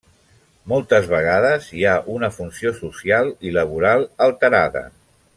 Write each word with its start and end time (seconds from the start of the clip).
Moltes 0.71 1.09
vegades 1.11 1.67
hi 1.81 1.85
ha 1.89 1.93
una 2.13 2.29
funció 2.39 2.71
social 2.81 3.29
i 3.49 3.53
laboral 3.59 4.07
alterada. 4.29 4.83